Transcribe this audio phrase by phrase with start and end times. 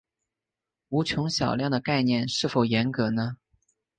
[0.89, 3.37] 无穷小量的概念是否严格呢？